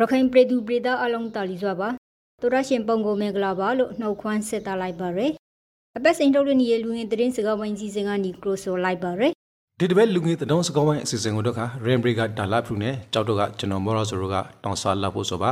[0.00, 1.88] ရခိုင်ပြည်သူပြည်သားအလုံးတာလီစွာပါ
[2.40, 5.32] သူရရှင်ပုံကိုမင်္ဂလာပါလို့နှုတ်ခွန်းဆက်တာလိုက်ပါရယ်
[5.96, 9.32] အပတ်စိန်ထုတ်လွှင့်နေလူငင်သတင်းစကားဝိုင်းကြီးစင်ကနေကရိုဆိုလိုက်ပါရယ်
[9.80, 15.50] ဒီတပတ်လူငင်သတင်းစကားဝိုင်းအစီအစဉ်ကိုတော့ခရင်ဘရီကဒါလာဖရူနဲ့ကြောက်တော့ကကျွန်တော်မော်ရောဆိုရိုကတောင်းစားလာဖို့ဆိုပါ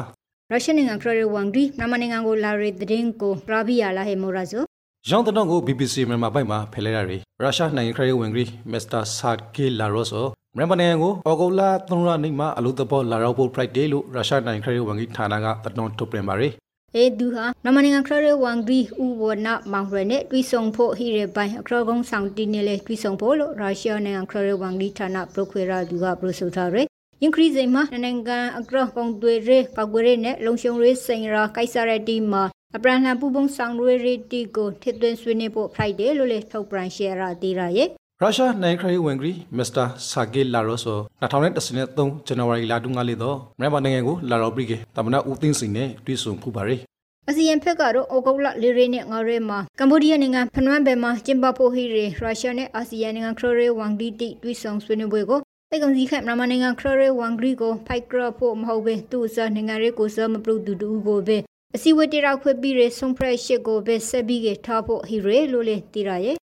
[0.50, 4.64] ရုရှားနိုင်ငံခရရဝမ်ဒီမြန်မာနိုင်ငံကိုလာရသတင်းကိုပရာဗီယာလာဟေမော်ရာဆို
[5.10, 16.52] ရောင်းတဲ့ကို BBC မြန်မာပိုင်းမှာဖယ်လိုက်ရတယ်ရုရှားနိုင်ငံခရရဝင်ဂရီမစ္စတာဆာဂေလာရောဆိုမြန်မာနိုင်ငံကိုအော်ဂိုလာ3ရက်နေ့မှာအလို့တပေါ်လာရောက်ဖို့ Friday လို့ရုရှားနိုင်ငံခရီးဝန်ကြီးဌာနကတတော်ထုတ်ပြန်ပါရယ်
[16.96, 26.86] အေဒူဟာမြန်မာနိုင်ငံခရရဝန်ကြီးဥဝနာမောင်ရနဲ့တွိဆုံဖို့ဟိရပိုင်အခရကုန်းဆောင်တီနေလေတွိဆုံဖို့လို့ရုရှားနိုင်ငံခရရဝန်ကြီးဌာနပရိုခွေရာဒူကပရိုဆိုထားရယ်
[27.22, 32.42] ယင်ခရီးစိမ်မှာနိုင်ငံအကရပုံတွေရဲပောက်ွယ်ရဲနဲ့လုံရှုံရဲစိန်ရာကိုက်ဆာရတီမှာ
[32.76, 37.88] အပရန်လှန်ပူပုံဆောင်ရဲရီတီကိုထစ်သွင်းဆွေးနွေးဖို့ Friday လို့လေထုတ်ပြန်ရှယ်ရာတီရာရဲ့
[38.20, 46.80] ရုရှားနိုင်ခရီးဝင်ဂရီမစ္စတာဆာဂေလာရောဆို2013ဇန်နဝါရီလတုန်းကလေးတော့မြန်မာနိုင်ငံကိုလာရောပရိကေတမနာဦးသိန်းစိန်နဲ့တွေ့ဆုံဖူးပါရယ်
[47.28, 61.38] အစီရင်ဖက်ကတော့ဩဂုတ်လလေးရဲနဲ့ငါရဲမှာကမ္ဘောဒီးယားနိုင်ငံဖနွမ်းဘယ်မှာကျင်းပဖို့ဟိရေရုရှားနဲ့အာဆီယံနိုင်ငံခရရဲဝန်ဒီတီတွေ့ဆုံဆွေးနွေးပွဲကိုတိတ်ကုန်စီခက်မြန်မာနိုင်ငံခရရဲဝန်ဂရီကိုဖိုက်ကြဖို့မဟုတ်ဘဲသူ့အစားနိုင်ငံရဲကိုစမပရုတူတူကိုပဲ
[61.76, 66.36] အစီဝတေရောက်ခွေပြီးရဆုံးဖရက်ရှစ်ကိုပဲဆက်ပြီးကထားဖို့ဟိရေလို့လေတီရရဲ့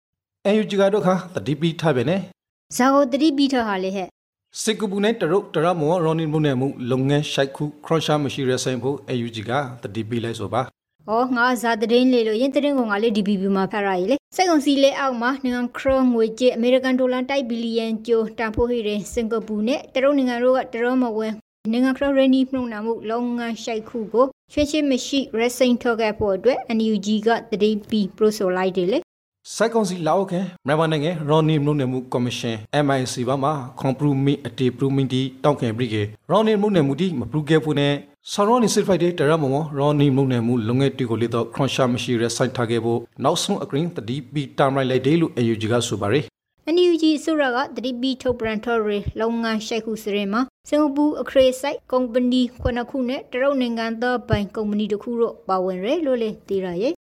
[0.46, 2.20] အယူဂျီကတော့ခါတတိပီထားပဲနဲ့
[2.76, 4.08] ဇာကိုတတိပီထားဟာလေဟဲ့
[4.62, 9.50] စစ်ကူပူနဲ့တရုတ်တရမောရော်နီမှုနဲ့မှုလုပ်ငန်းရှိုက်ခုခရရှာမရှိရဆိုင်ဖို့အယူဂျီက
[9.82, 10.62] တတိပီလိုက်ဆိုပါ။
[11.10, 21.28] အော်ငါဇာတရင်လေလို့ရင်တရင်ကငါလေး DBB မှာဖတ်ရည်လေ။စက်ကုန်စီလေအောက်မှာနိုင်ငံခရငွေကျအမေရိကန်ဒေါ်လာတိုက်ဘီလီယံကျော်တန်ဖိုးဟိတဲ့စင်ကာပူနဲ့တရုတ်နိုင်ငံတို့ကတရုတ်မဝဲ
[21.72, 28.98] နိုင်ငံခရရနီမှုနာမှုလုံငန်းရှိုက်ခုကိုချွေချင်းမရှိရက်စိန်ထုတ်ခဲ့ဖို့အတွက် NUG ကတတိပီပရိုဆိုလိုက်တယ်လေ
[29.54, 37.92] စိုက်ကောင်စီလာဟုတ်ခင်မြန်မာနိုင်ငံရော်နီမလို့နေမှုကော်မရှင် MIC ဘာမှာကွန်ပရူမီအတေပရူမီတီတောက်ခင်ပြီးကေရော်နီမလို့နေမှုတီမပရူကေဖူနဲ့
[38.32, 46.24] ဆော်ရော်နီစစ်ဖိုက်တဲ့တရမမောရော်နီမလို့နေမှုလုံငယ်တီကိုလေတော့ခရွန်ရှာမရှိရစိုက်ထားခဲ့ဖို့နောက်ဆုံးအကရင်တတိပီတာမိုင်လိုက်တယ်လို့ AUG ကဆိုပါရယ်
[46.74, 56.94] NUG ဆိုရကတတိပီထုတ်ပရန်ထော်ရီလုံငန်းရှိုက်ခုစရင်မှာစင်ကာပူအခရေဆိုင်ကုမ္ပဏီခုနှစ်ခုနဲ့တရုတ်နိုင်ငံသားပိုင်ကုမ္ပဏီတစ်ခုတို့ပါဝင်ရလို့လေသိရရဲ့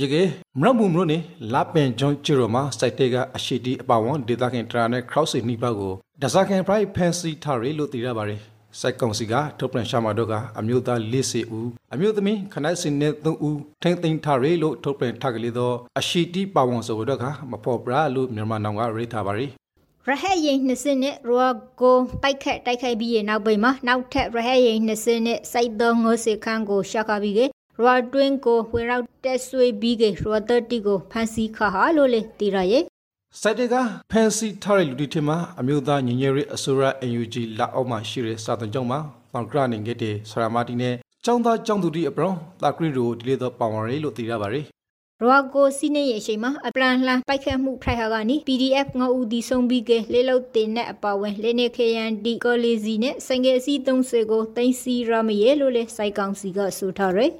[0.00, 0.22] ရေကေ
[0.60, 1.18] မရမှုမလို့နေ
[1.52, 5.92] လာပင်ဂျွန်ချီရိုမှာစိုက်တေကအရှိတီအပဝန်ဒေတာခင်တရာနဲ့ crowd စီနှိပါကို
[6.22, 8.40] ဒဇာခင် price fancy ထားရလို့သိရပါတယ်
[8.78, 19.46] စိုက်ကောင်စီကထုတ်ပြန်ရှာမှာတော့ကအမျိုးသား၄စီဦးအမျိုးသမီးခနိုင်စင်နဲ့၃ဦးထိမ့်သိမ်းထားရလို့ထုတ်ပြန်ထားကလေးတော့အရှိတီပဝန်ဆိုတော့ကမဖော်ပရာလို့မြန်မာနောင်ကရေးထားပါရီ
[20.06, 27.40] ရဟဲရင်နှစ်စင်းနဲ့ရောကိုပိုက်ခက်တိုက်ခိုက်ပြီးရနောက်ပိမှာနောက်ထပ်ရဟဲရင်နှစ်စင်းနဲ့စိုက်သောငိုးစီခန်းကိုရှာခပြီးက
[27.80, 32.84] ရွာတွင်းကိုဝေရောက်တက်ဆွေးပြီးကရွာတတိကိုဖန်စီခါဟာလို့လေတီရရဲ့
[33.38, 33.74] စိုက်တက
[34.10, 38.98] ဖန်စီထားတဲ့လူတွေထင်မှာအမျိုးသားညီညွတ်ရေးအစိုးရ NUG လက်အောက်မှာရှိတဲ့စာတန်ကျောင်းမှာ
[39.32, 42.32] ပေါင်ကရနေခဲ့တဲ့ဆရာမတီနဲ့ကျောင်းသားကျောင်းသူတွေအပရော
[42.62, 44.64] တာကရီတို့ဒီလေတော့ပါဝင်ရလို့သိရပါတယ်
[45.22, 57.30] ရွာကိုစီးနေရဲ့အချိန်မှာအပလန်လှန်ပိုက်ခတ်မှုဖိုက်ဟာကနီ PDF ငေါဦးဒီဆုံးပြီးကလေးလုတ်တင်နဲ့အပါဝင်လေနေခရန်ဒီကောလီစီနဲ့စင်ငယ်စီ30ကိုတင်စီရမရဲလို့လဲစိုက်ကောင်စီကဆိုထားရယ်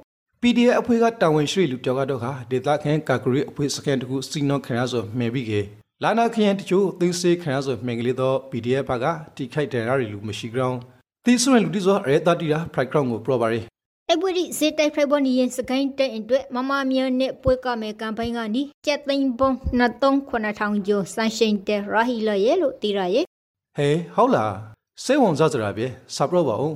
[0.41, 5.61] PDF အဖွဲ့ကတာဝန်ရှိလူပြောကတော့ခါဒေတာခန်ကာဂရီအဖွဲ့စကန်တကူစီနောခရဆိုမဲပြီးကေ
[6.03, 10.77] လာနာခရန်တချို့သိစေခရဆိုမဲကလေးတော့ PDF ဘကတိခိုက်တယ်ရလူမရှိကြောင်း
[11.25, 13.59] တီဆွန်လူတီဆိုရဲတာတီရာဖရိုက်ကောင်ကိုပရောပါရီ
[14.07, 23.25] တိုက်ပွဲဒီစစ်တိုက်ဖိုက်ပေါ်နီရင်စကိုင်းတဲ့အတွက်မမမြနဲ့ပွဲကမယ်ကမ်ပိန်းကနီကျက်သိန်းပုံ239000ကျော်စန်ရှိန်တဲ့ရာဟီလာရဲ့လို့တီရာရဲ့
[23.77, 24.53] ဟေးဟုတ်လား
[25.03, 26.73] စေဝန်စားစရာပြေစပရောပါဦး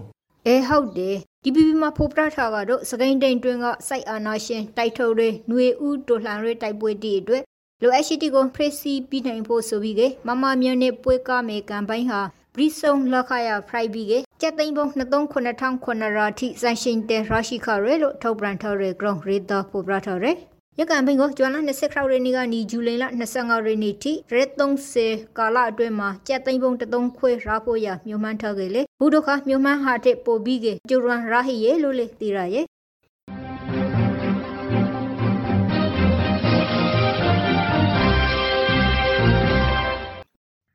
[0.48, 7.44] အဲဟုတ်တယ် DPP မှာဖိုးပရထားကတော့စကိုင်းတိန်တွင်ကစိုက်အာနာရှင်တိုက်ထုတ်တွေຫນွေဥတိုလှန်ရဲတိုက်ပွဲတီအတွက်
[7.82, 12.22] လိုအပ်ရှိတီကိုဖရစီပြီးနိုင်ဖို့ဆိုပြီးကမမမြနဲ့ပွဲကမယ်ကမ်ပိန်းဟာ
[12.56, 20.32] ဘရီဆုံလခရဖရိုက်ပြီးကကျက်သိန်းပုံ23900ရာထိစန်ရှင်တဲ့ရရှိခရဲလို့ထုတ်ပြန်ထားတဲ့ ground radar ဖိုးပရထားရဲ
[20.80, 23.06] ရကန်ဘင်းကိုကျွမ်းလာ20ခရောက်ရနေကနေဇူလိုင်လ
[23.36, 32.66] 25ရက်နေ့ထိရက်30ကာလအတွင်းမှာကြက်သိန်းပုံ3ခွဲရာဖို့ရမြို့မှန်းထားခဲ့လေဘူးဒုခမြို့မှန်းဟာတဲ့ပို့ပြီးကကျူရန်ရာဟီယေလို့လေတီရရဲ့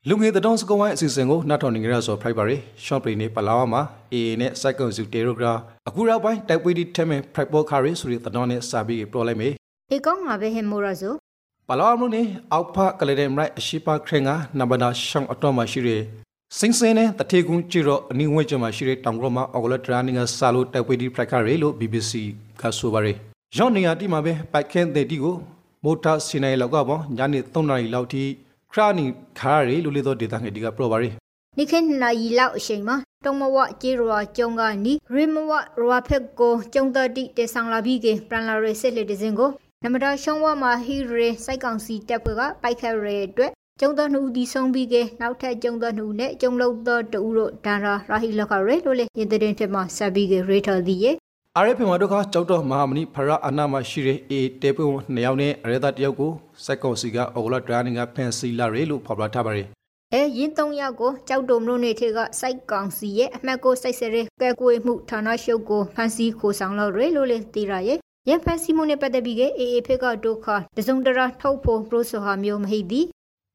[0.08, 3.82] လူငယ်တောင်စကဝိုင်းအစီအစဉ်ကိုနှတ်ထောင်နေကြရဆိုဖိုက်ပါရီရှော့ပရီနေပလာဝါမှာ
[4.12, 5.54] AA နဲ့စိုက်ကွန်စုတေရိုဂရာ
[5.88, 9.48] အခုရောက်ပိုင်းတိုက်ပွဲဒီထဲမဲ့ဖိုက်ပေါ်ခါရီဆိုတဲ့တောင်နဲ့စာပြီးပရောလိုက်မေ
[9.90, 11.12] အေကောင်းမှာပဲဟေမိုရာဆို
[11.68, 16.00] ပလာမလို့နေအောက်ဖကလေးတဲ့မရိုက်အရှိပါခရင်ကနဘနာရှောင်းအတော့မှရှိတဲ့
[16.58, 22.12] စင်းစင်းနဲ့တထေကုန်းကြည့်တော့အနည်းဝဲကျမှရှိတဲ့တောင်ကရမအော်ဂလထရာနင်းကဆာလိုတိုက်ပွဲဒီဖရိုက်ခါရီလို့ BBC
[22.60, 23.16] ကဆိုပါရယ်
[23.58, 25.36] ရော့နေယာတီမှာပဲပိုက်ခင်းတဲ့တီကို
[25.84, 28.24] မိုတာစီနိုင်လောက်ကပေါ့ညနေ3နာရီလောက်ထိ
[28.74, 29.06] ခရနီ
[29.38, 31.08] ခါရီလူလေးသောဒေတာငယ်ဒီကပရောပါရီ
[31.58, 39.50] နိခေနာရီလောက်အချိန်မှာတုံမဝကျေရွာကျုံကနီရီမဝရွာဖက်ကိုကျုံတတိတေဆောင်လာပြီးကပရန်လာရဲစစ်လေတစင်ကို
[39.84, 51.16] နမတာရှုံးဝမှာဟီရေစိုက်ကောင်စီတပ်ဖွဲ့ကပိုက်ခတ်ရဲအတွက်ကျုံတော်နှူဒီဆုံးပြီးကနောက်ထပ်ကျုံတော်နှူနဲ့ကျုံလုံးတော်တူတို့ဒါရာရာဟီလခရဲလို့လေရတဲ့တဲ့မှာဆက်ပြီးကရေထော်ဒီရဲ့
[51.58, 56.32] အာရဖေမာတို့ကကြောက်တော့မဟာမဏိဖရအနာမရှိတဲ့အေတေပွန်နှစ်ယောက်နဲ့အရသာတယောက်ကို
[56.64, 59.66] စိုက်ကောင်စီကအော်ဂလာဒရာနင်ကဖန်စီလာရဲလို့ဖော်ပြထားပါတယ်
[60.12, 67.98] အဲရင်သုံးယောက်ကိုကြောက်တုံမလို့နေထေကစိုက်ကောင်စီရဲ့အမှတ်ကိုစိုက်စရဲကဲကွေမှုဌာနရှုပ်ကိုဖန်စီခိုဆောင်လို့ရဲလို့လေတီရာရဲ့
[68.28, 73.06] ရဖန်စီမှုနဲ့ပတ်သက်ပြီးကအေအေဖေကဒုက္ခတစုံတရာထုတ်ဖို့ပရိုဆိုဟာမျိုးမဟိသည်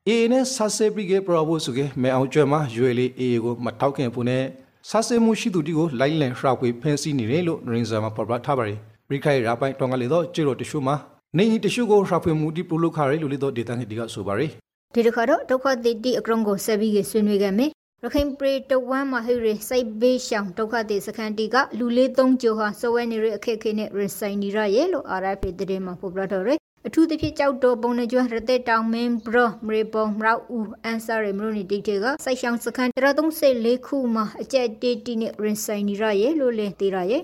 [0.07, 4.43] အေနဲ့ဆာဆေပရီကပရဘောစုကမဲအောင်ကျွဲမှာရွေလေးအေကိုမထောက်ခင်ဖို့နဲ့
[4.89, 10.95] ဆာဆေမှုရှိသူတီကိုလိုက်လန်ရှောက်ပွေဖန်စီနေတယ်လို့ရင်ဇာမှာဖော်ပြထားပါတယ်ပရိခိုင်ရာပိုင်တောင်ကလေးတော့ကျေရိုတရှုမှာ
[11.37, 14.47] နေကြီးတရှုကိုရှောက်ပွေမှုဒီပလိုခါရဲလို့လေတော့ဒေတာငယ်ဒီကဆိုပါရီ
[14.93, 17.71] ဒီတစ်ခါတော့ဒုက္ခတိတိအကရုံကိုဆက်ပြီးဆွေးနွေးခဲ့မယ်
[18.03, 26.49] ရခိုင်ပရိတဝမ်းမဟိရစိုက်ဘေးရှောင်ဒုက္ခတိစခန်းတီကလူလေးသုံးကြိုဟာစဝဲနေရအခက်ခဲနဲ့ရင်ဆိုင်နေရရဲ့လို့ RFA တဲ့မှာဖော်ပြတော့ရ
[26.87, 29.37] အထူးသဖြင့်ကြောက်တော်ပုံနဲ့ကျွမ်းရတဲ့တောင်မင်းဘရ
[29.67, 37.21] မရေပုံမရောက်ဦးအန်ဆာရမလို့နေတိတ်ကစိုက်ရှောင်စခန်း134ခုမှာအကျက်တေးတီနဲ့ရင်ဆိုင်နေရရဲ့လို့လည်းသိရရဲ့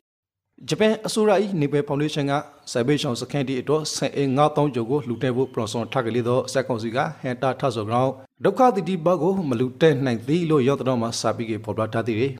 [0.69, 1.31] ဂျပန်အစိုးရ၏
[1.61, 2.33] နေပယ်ဖောင်ဒေးရှင်းက
[2.71, 12.31] စိုက်ဘေးရှောင်စခန်းတီအတွက်ဆန်အင်း9000ကျော်ကိုလှူတဲ့ဖို့ပရော်ဆွန်ထားကလေးတော့စက်ကောင်စီကဟန်တာထဆော့ဂရောင်းဒုက္ခတိတိဘကိုမလူတဲ့နိုင်သည်လို့ရောက်တော့မှစာပြီးကဖော်ပြထားသည်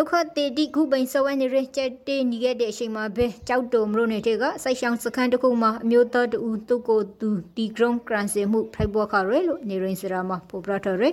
[0.00, 11.08] ဒုက္ခတေတိခုပိန်စဝဲနေရချက်တေးညီခဲ့တဲ့အချိန်မှာပဲကြောက်တုံမလို့နေတဲ့ကစိုက်ရှောင်းစခန်းတစ်ခုမှာအမျိုးသားတူသူ့ကိုသူတီဂရုံကရန်စင်မှုဖိုက်ဘောခရဲလို့နေရင်စရာမှာပိုပရထရဲ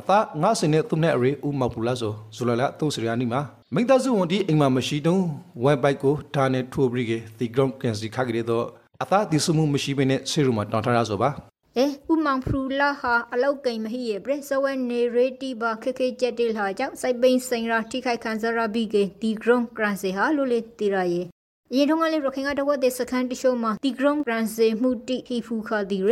[0.00, 3.40] အသားငါစင်နဲ့သူနဲ့အရေဦးမောက်ပူလာဆိုဇူလာလာသူစရိယာနီမှာ
[3.74, 5.22] မိသားစုဝန်ဒီအိမ်မှာမရှိတုံး
[5.64, 8.64] ဝမ်ဘိုက်ကိုဒါနဲ့ထိုးပြီးကဒီဂရောင်းကန်စီခါကလေးတော့
[9.02, 11.30] အသားဒီစမှုမရှိဘဲနဲ့ဆေရူမှာတောင်းထားရဆိုပါ
[11.78, 21.26] အဲဥမောင်ဖရူလာဟာအလောက်ကိန်မဟိရဲ့ပြစဝဲနေရေတီဘာခခေချက်တေလာကြောင့်စိုက်ပိန်စိန်ရာထိခိုက်ခံစားရပြီးကဒီဂရုံကရန်စီဟာလို့လေတီရရဲ့
[21.72, 26.10] အရင်တုန်းကလေရခိုင်ကတဝတ်တဲ့စခန်းတရှိုးမှာဒီဂရုံကရန်စီမှုတိဟီဖူခါဒီရ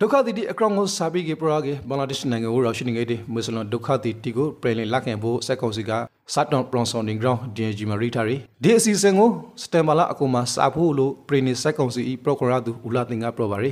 [0.00, 5.90] ဒုက္ခတိတိအကောင်ကိုစာပြီးကပရာကေဘင်္ဂလားဒေ့ရှ်နိုင်ငံကိုရောက်ရှိနေခဲ့တဲ့မွတ်စလင်ဒုက္ခတိတိကိုပြည်လင်လက်ခံဖို့စက်ကောင်စီက
[6.34, 9.30] စတ်တွန်ပရွန်ဆော်ဒင်ဂရောင်း DNG မှာရိထားရီဒီအစီအစဉ်ကို
[9.62, 13.70] စတမ်ဘာလာအကူမှာစာဖို့လို့ပြည်နေစက်ကောင်စီပရိုဂရမ်သူဦးလာတင်ကပြောပါရီ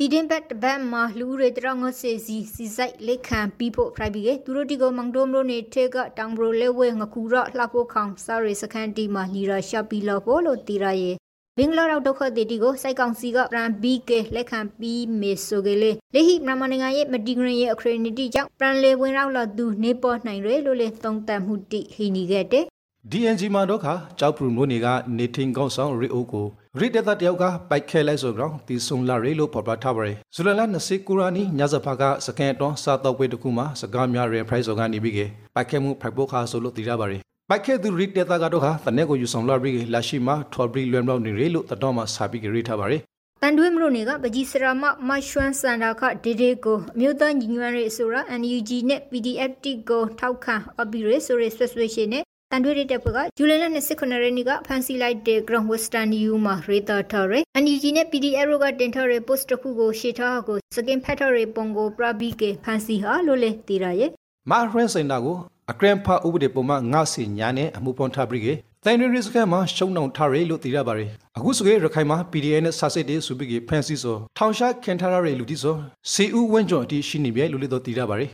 [0.00, 11.16] တီတင်ဘတ်တပတ်မှာလူတွေတရငစေစီစီဆိုင်လက်ခံပြီးဖို့ဖရိုက်ပြီးကသူတို့ဒီကိုမန်ဒိုမလို့နေထေကတောင်ဘရိုလဲဝဲငကူရလှဖို့ခေါင်စာရီစခန်းတီမှာလီရာရှာပီလို့ဖို့လို့တီရရဲ့
[11.58, 15.90] ဘင်္ဂလားဒုက္ခတီတီကိုစိုက်ကောင်စီကပရန်ဘီကေလက်ခံပြီးမေဆိုကလေးလေ
[16.26, 22.64] ဟိမြန်မာနိုင်ငံရဲ့မတီဂရင်ရဲ့အခရနီတီကြောင့်ပရန်လေဝင်ရောက်လာသူနေပေါ်နိုင်ရလို့လေသုံးသပ်မှုတိဟိနီခဲ့တဲ့
[23.10, 24.86] DNG မှာတော့ခါကြောက်ပရူမိုးနေက
[25.16, 26.46] နေထင်းကောင်းဆောင်ရီအိုကို
[26.80, 35.20] ရီတက်တာတယောက်ကပိုက်ခဲလိုက်ဆိုကြောင်းတီဆုံလာရီလို့ဖော်ပြထားပါတယ်ဇူလိုင်လ20ကူရာနီညဇဖာကစကန်တွန်စာတော့ဝေးတခုမှာစကားများရဲ price ကနေပြီးက
[35.54, 37.20] ပိုက်ခဲမှုဖိုက်ဖို့ခါဆိုလို့သိရပါတယ်
[37.50, 43.00] ပိုက်ခဲသူရီတက်တာကတော့ဟာတနေ့ကိုယူဆောင်လာပြီးလာရှိမှာထော်ဘရီလွမ်လောက်နေရီလို့တတော်မှာစာပြီးကရီထားပါတယ်
[43.42, 64.10] တန်တွဲမလို့နေကပကြီးစရာမမရွှမ်းစန္ဒာခဒေဒေကိုအမျိုးသားညီညွတ်ရေးဆိုရာ NUG နဲ့ PDF တိကိုထောက်ခံအပီရေးဆိုရဲဆွဆွေရှင်နဲ့ တန်တွဲတဲ့တပ်ကဇူလိုင်လ29ရက်နေ့ကဖန်စီလိုက်တဲ့ Ground Western New မှာရေးသားထားတဲ့ NUG နဲ့ PDF တို့ကတင်ထားတဲ့ post တစ်ခုကိုရှေ့ထားကိုစကင်ဖက်ထရီပုံကိုပရဘီကေဖန်စီဟာလို့လေတည်ရရဲ့
[64.50, 65.36] မာရန်စင်တာကို
[65.70, 68.48] အကရန်ဖာဥပဒေပုံမှန်ငါစီညာနဲ့အမှုပွန်ထားပြီးက
[68.84, 75.76] တိုင်ရီရစ်ကမှာရှုံနှောင်ထားရလို့သိရပါတယ်အခုဆိုရခိုင်မှာ PDA နဲ့ဆာစစ်တေးစုပြီးကဖန်စီဆိုထောင်ရှားခင်ထားရတဲ့လူတီဆို
[76.12, 78.30] စီဦးဝင်းကျော်အတီရှိနေပြီလို့လည်းတော့သိရပါတယ်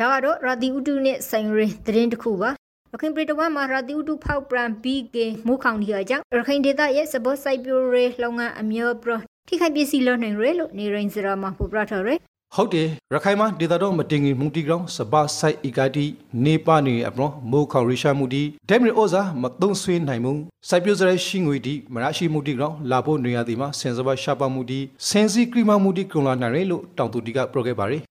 [0.00, 2.50] ဒါကတော့ရာဒီဥတုနဲ့ဆိုင်ရင်သတင်းတစ်ခုပါ
[2.92, 9.12] ရခိုင်ပြည်တော်မှာရာတီဥတုဖောက်ပရန်ဘီကေမူခေါင်ဒီအကြောင်းရခိုင်ဒေသရဲ့စဘောစိုက်ပြိုးရေးလုပ်ငန်းအမျိုးပရ
[9.48, 12.08] ထိခိုက်ပစ္စည်းလွှတ်နိုင်ရလို့နေရင်စရာမှာပူပရထားရ
[12.54, 16.06] ဟုတ်တယ်ရခိုင်မှာဒေတာတော့မတင်ငင်မှုတီကောင်စပါဆိုင်အီကာတီ
[16.44, 20.32] နေပါနေအပရောမိုးခေါရီရှာမှုတီဒက်မီအိုဇာမတုံးဆွေးနိုင်မှု
[20.68, 28.02] စိုက်ပြိုးစရဲရှိငွေတီမရရှိမှုတီကောင်လာဖို့နေရသည်မှာစင်စပါရှာပါမှုတီစင်စီကရီမာမှုတီကုံလာနိုင်ရလို့တောင်သူတီကပြောခဲ့ပါတယ်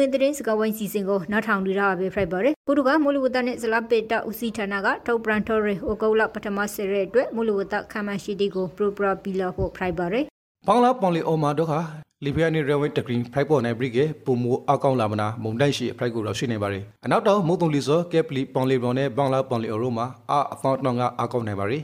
[0.00, 10.24] ဝင်သတင်းစကားဝိုင်းစီစဉ်ကိုနောက်ထောင်တွေ့ရပါပဲဖိုက်ပါတယ်ပုဒ်ကမူလဝတ္တနဲ့ဇလပေတဦးစီးဌာနကထုတ်ပရန်ထော်ရီဟိုကုလပထမဆရဲအတွက်မူလဝတ္တခမ်းမရှိတီကိုပရိုပရာပီလာဖို့ဖိုက်ပါတယ်
[10.66, 11.80] ဘောင်လာပေါင်လီအော်မာတော့ခါ
[12.24, 21.78] လီဘီယာနေရဝဲတဂရင်းဖိုက်ပေါ်နိုင်ဘရိကေပုံမူအကောင့်လာမနာမုန်တိုက်ရှိအဖိုက်ကိုတော့ရှိနေပါတယ်အနောက်တော့မုတ်တုံလီစောကက်ပလီပေါင်လီဘောင်နဲ့ဘောင်လာပေါင်လီအော်ရိုမှာအာအဖောင်းတော့ကအကောင့်နိုင်ပါရီ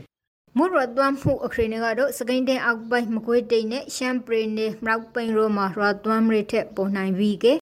[0.57, 7.53] မွရတ်သွမ်းမှုအခရင်ကတော့စကိန်တဲ့အောက်ပိုင်းမကွေးတိန်နဲ့ရှမ်ပရင်နဲ့မရောက်ပိန်ရိုမှာရတ်သွမ်းရထက်ပေါ်နိုင်ပြီကေ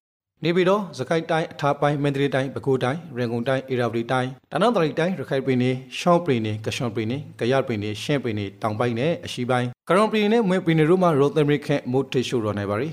[0.44, 12.88] နေပြီးတော့စကိုင်းတိုင်းအထားပိုင်းမန္တလေးတိုင်းပဲခူးတိုင်းရန်ကုန်တိုင်းအေရဝတီတိုင်းတနင်္သာရီတိုင်းရခိုင်ပြည်နယ်ရှောင်းပြည်နယ်ကရှောင်းပြည်နယ်ကရပြည်နယ်ရှင်းပြည်နယ်တောင်ပိုင်းနဲ့အရှေ့ပိုင်းကရုံပြည်နယ်မွေပြည်နယ်တို့မှာရိုသမရီခန့်မိုးထေရှိုးတော်နိုင်ပါရီ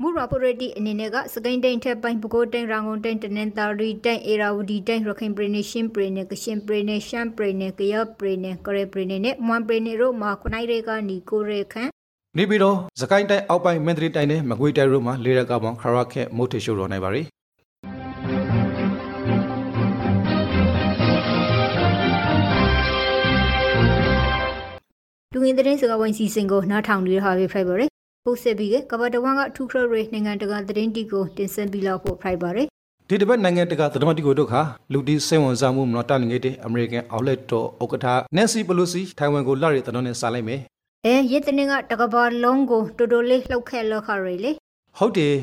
[0.00, 11.90] မူရာပရတီအနေနဲ့ကစကိန်တိန်ထက်ပိုင်းပကိုတိန်ရန်ကုန်တိန်တနင်္သာရီတိန်အေရာဝတီတိန်ရခိုင်ပြည်နယ်ရှင်းပြည်နယ်ကရှင်းပြည်နယ်ရှမ်းပြည်နယ်ကရပြည်နယ်ကရပြည်နယ်နဲ့မွန်ပြည်နယ်တို့မှာခုနိုင်တွေကနီကိုရဲခန့်
[12.38, 17.22] နေပြီးတော့စကိုင်းတိုင်းအောက်ပိုင်းမန္တလေးတိုင်းနဲ့မကွေးတိုင်းတို့မှာလေရကပေါင်းခရခက်မိုးထေရှိုးတော်နိုင်ပါရီ
[25.32, 27.90] လူငင်သတင်းစကားဝိုင်းစီစဉ်ကိုနားထောင်နေရဟာပဲဖိုက်ပါရယ်
[28.24, 32.66] ပို့ဆက်ပြီးကဘာတဝမ်ကထူခရရေနိုင်ငံတကာသတင်းတီကိုတင်ဆက်ပြီးလောက်ဖို့ဖိုက်ပါရယ်
[33.08, 34.60] ဒီတစ်ပတ်နိုင်ငံတကာသတင်းတီကိုတို့ခါ
[34.92, 38.06] လူတီစိတ်ဝင်စားမှုမနော်တန်ငယ်တဲ့အမေရိကန်အောက်လက်တော်ဥက္ကဋ္ဌ
[38.36, 40.60] နန်စီပလိုစီထိုင်ဝမ်ကိုလာရတဲ့သတင်းနဲ့စာလိုက်မယ်
[41.06, 44.50] အဲရစ်တနင်ကတကဘာလုံးကိုတိုတိုလေးလှုပ်ခဲလောက်ခရလေ
[44.98, 45.34] ဟုတ်တယ်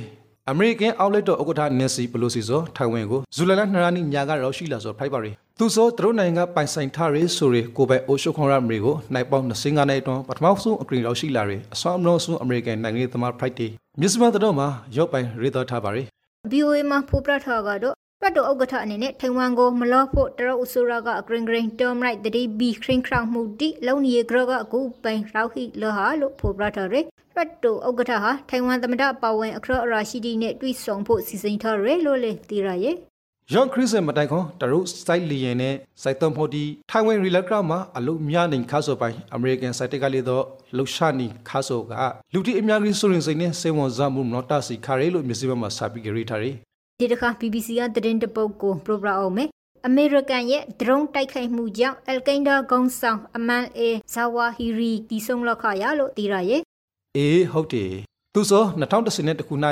[0.49, 16.03] အမေရိကန်အောက်လက်တော်ဥက္ကဋ္ဌနန်စီပလိုစီဆိုထိုင်ဝမ်ကိုဇူလိုင်လ2ရက်နေ့ညကတော့ရှိလာဆိုဖိုက်ပါရီသူဆိုသူတို့နိုင်ငံပိုင်ဆိုင်ထားရေးဆိုရကိုပဲအိုရှိုခွန်ရမရီကိုနိုင်ပေါင်း25နှစ်အတွင်းပထမဆုံးအကရင်ရောက်ရှိလာရအစွမ်းအမလို့ဆုံးအမေရိကန်နိုင်ငံရေးသမား Friday မြစ်စမန်တို့မှာရော့ပိုင်ရေးသားထားပါရီ
[16.51, 27.05] BOA မှာဖိုးပြထားကတော့ ပတ်တော်ဥက္ကဋ္ဌအနေနဲ့ထိုင်ဝမ်ကိုမလောဖို့တရုတ်အစိုးရကအဂရင်ဂရင်တော်မလိုက်တတိဘီခရင်ခရောင်မှုတိလုံနီဂရကအခုပိုင်ရောက်ဟိလဟာလို့ဖိုးပြထားရယ်
[27.35, 32.95] ပတ်တော်ဥက္ကဋ္ဌဟာထိုင်ဝမ်သမ္မတပါဝင်အခရအရာရှိတီနဲ့တွေ့ဆုံဖို့စီစဉ်ထားရယ်လို့လေသိရရဲ့
[33.53, 40.43] ယော့ခရစ်စမတိုင်ခွန်တရုတ်စိုက်လီယန်နဲ့စိုက်သွန်ဖို့ဒီထိုင်ဝမ်ရီလက်ကမှာအလုများနေခါဆိုပိုင်အမေရိကန်စိုက်တက်ကလေးတော့
[40.77, 41.91] လှရှာနီခါဆိုက
[42.33, 46.55] လူတီအများကြီးဆိုရင်စိတ်နဲ့စေဝန်စားမှုမနော်တစီခါရဲလို့မြစည်းမမှာစာပြီးကြရထားတယ်
[47.01, 49.49] ဒီတစ်ခါ BBC ကသတင်းတပုတ်ကိုပရိုဂရမ်အောင်မယ်
[49.87, 56.61] အမေရိကန်ရဲ့ဒရုန်းတိုက်ခိုက်မှုကြောင့်အယ်ကိန်းဒါကုန်းဆောင်အမန်အေဇာဝါဟီရီတီဆုံလောက်ခရလို့တည်ရရဲ့
[57.17, 57.91] အေးဟုတ်တယ်
[58.33, 59.55] သူဆို2010ခု၌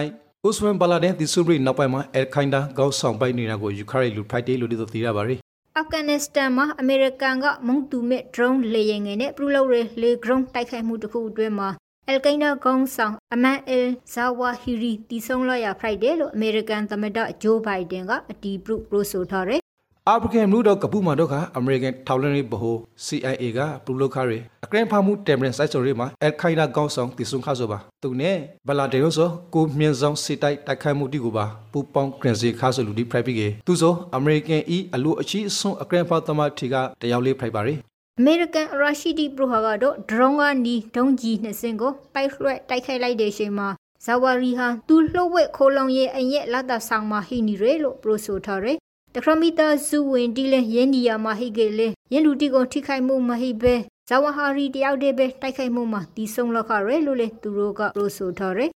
[0.48, 5.36] ဥစမန်ဘလာဒန်ဒီဆူဘရီနောက်ပိုင်းမှာအယ်ခိုင်ဒါကောင်းဆောင်ပိုက်နေတာကိုယူခရိုင်လူဖိုက်တေးလို့ဒီလိုသိရပါရီ
[5.78, 11.70] အာဖဂန်နစ္စတန်မှာအမေရိကန်ကမုန်တူမဲ့ drone လေယာဉ်ငယ်နဲ့ပရူလောက်ရလေ drone တိုက်ခိုက်မှုတစ်ခုအတွင်းမှာ
[12.10, 19.62] အယ်ကိန်းဒါဂုံဆောင်အမန်အယ်ဇာဝါဟီရီတီဆုံလရဖိုက်တယ်လို့အမေရိကန်သမ္မတဂျိုးဘိုင်ဒန်ကအတီးပြုပရိုဆိုထားတယ်
[20.10, 37.76] အာဖရိကန်မျိုးတော့ကပူမာတော့ကအမေရိကန်ထောက်လန်းရေးဗဟို CIA ကပလူလုခါရီအကရင်ဖာမှုတမ်ဘရင်စိုက်ဆိုရီမှာအယ်ခိုင်ဒါကောင်းဆောင်တည်ဆုံခါဆိုပါသူနဲ့ဘလာဒေရိုဆိုကိုမြင့်ဆောင်စစ်တိုက်တိုက်ခိုက်မှုတိကိုပါပူပေါင်းဂရန်စီခါဆိုလူဒီဖရိုက်ပြီးကေသူဆိုအမေရိကန်ဤအလိုအချီအဆွန်အကရင်ဖာသမတ်ထီကတယောက်လေးဖရိုက်ပါရီ
[38.20, 43.68] အမေရိကန်ရာရှိတီပရိုဟာကတော့ဒရုန်းကနီဒုံးကြီးနှစ်စင်းကိုပိုက်လွှဲတိုက်ခိုက်လိုက်တဲ့ချိန်မှာ
[44.06, 48.78] ဇာဝါရီဟာသူလှုပ်ဝက်ခိုးလုံရဲ့အရက်လာတာဆောင်မှာဟိနီရဲလို့ပရိုဆိုထားတယ်
[49.16, 53.76] တခရမီတာဇူဝင်တီလဲယင်းနီယာမှာဟိကေလေယင်းလူတီကိုထိခိုက်မှုမဟိပဲ
[54.10, 58.70] ဇာဝဟာရီတယောက်တည်းပဲတိုက်ခိုက်မှုမှာတီးဆုံးလောက်ခရဲလို့လေသူတို့ကပရိုဆိုထားတယ်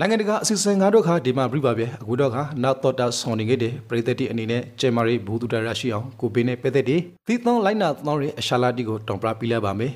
[0.00, 9.92] နိုင်ငံတကာအစီအစဉ်ငါတို့ခါဒီမှာပြပါဗျအခုတော့ခါနောက်တော့တာဆောင်းနေခဲ့တဲ့ပရိသတ်တီအနေနဲ့ကျဲမာရီဘူတူတရရှိအောင်ကိုပေးနဲ့ပဲတဲ့တီသီသောလိုက်နာသောရဲ့အရှာလာတီကိုတောင်ပြပြလိုက်ပါမယ်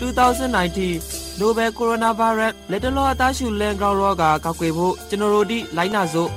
[0.00, 6.30] 2019 Nobel Coronavirus လက်တလောအသားရှူလန်ကောင်ရောဂါကောက်ွယ်ဖို့ကျွန်တော်တို့ဒီလိုက်နာစို့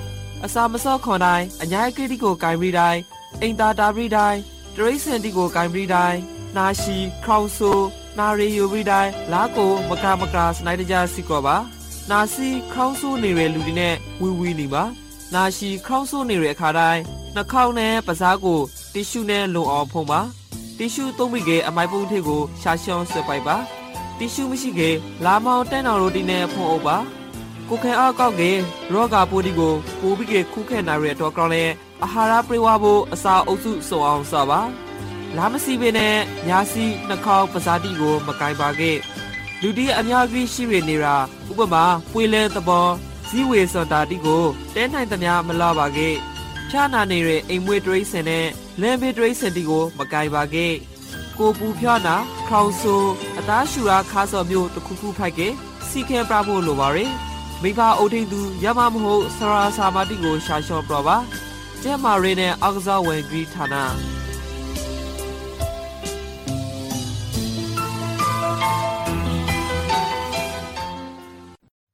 [0.45, 2.99] အစာမစော့ခွန်တိုင်းအညာကိတိကိုဂိုင်ပြီးတိုင်း
[3.41, 4.39] အိမ်သာတာပြီးတိုင်း
[4.75, 6.19] တရိစင်တီကိုဂိုင်ပြီးတိုင်း
[6.57, 7.71] နာရှိခေါင်ဆူ
[8.17, 11.57] နာရီယူပြီးတိုင်းလာကိုမကမကစနိုက်တကြစီကောပါ
[12.11, 14.83] နာစီခေါင်းဆိုးနေတဲ့လူတွေနဲ့ဝီဝီနေပါ
[15.33, 17.01] နာရှိခေါင်းဆိုးနေတဲ့အခါတိုင်း
[17.35, 18.59] နှာခေါင်းနဲ့ပါးစားကို
[18.93, 20.21] တီရှူနဲ့လုံအောင်ဖုံးပါ
[20.77, 23.57] တီရှူသုံးမိကအမိုက်ပုံးထည့်ကိုရှာရှောင်းဆွဲပိုက်ပါ
[24.17, 24.81] တီရှူမရှိက
[25.25, 26.97] လာမောင်တန်းတော်ရိုတီနဲ့ဖုံးအုပ်ပါ
[27.69, 28.41] ကိုခဲအောက်ကောက်က
[28.93, 31.63] ရောဂါပိုးဒီကိုပိုးပြီးကခုခဲနာရတဲ့တော့ကောင်းလဲ
[32.03, 34.61] အာဟာရပြေဝဖို့အစာအုပ်စုစုံအောင်စပါ
[35.37, 36.17] လာမစီပင်နဲ့
[36.47, 38.97] ညာစီနှာခေါင်းပဇာတိကို မကင်ပါခဲ့
[39.61, 41.15] လူတီအများကြီးရှိရနေတာ
[41.49, 42.87] ဥပမာပွေလဲသဘော
[43.29, 44.43] ဇီဝေစတာတိကို
[44.75, 46.15] တဲနိုင်သမျှမလာပါခဲ့
[46.69, 48.47] ဖြာနာနေတဲ့အိမ်မွေးတရိစင်နဲ့
[48.81, 50.73] လမ်းဘေးတရိစင်တီကို မကင်ပါခဲ့
[51.37, 52.15] ကိုပူဖြာနာ
[52.49, 52.95] ခေါင်ဆူ
[53.39, 55.41] အသားရှူရာခါစော်မျိုးတစ်ခုခုဖိုက်က
[55.89, 57.11] စီခဲပြဖို့လိုပါရယ်
[57.61, 61.17] မိဘအုပ်ထိန်သူရမမဟုတ်ဆရာစာမတိကိုရှာလျှော့ပြပါ
[61.83, 63.75] ကျဲမာရီနဲ့အောက်ကစားဝင်ဂရီဌာန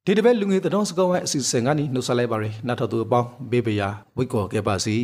[0.06, 4.96] ဒီတပတ်လူငယ်တောင်စကောင်းရဲ့အစီအစဉ်ကနေနှုတ်ဆက်လိုက်ပါရယ်နောက်ထပ်သူအပေါင်းဘေးပရာဝိတ်ကော်ခဲ့ပါစီ